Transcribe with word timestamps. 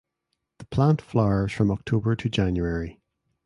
The 0.57 0.65
plant 0.65 0.99
flowers 0.99 1.51
from 1.53 1.69
October 1.69 2.15
to 2.15 2.27
January. 2.27 2.99